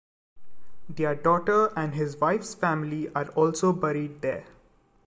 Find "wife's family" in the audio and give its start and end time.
2.17-3.09